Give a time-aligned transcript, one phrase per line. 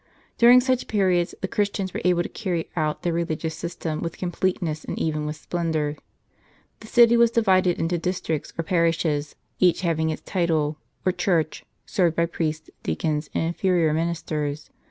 [0.39, 4.83] During such periods, the Christians were able to cany out their religious system with completeness,
[4.83, 5.95] and even with splendor.
[6.79, 12.15] The city was divided into districts or parishes, each having its title, or church, served
[12.15, 14.71] by priests, deacons, and inferior ministers.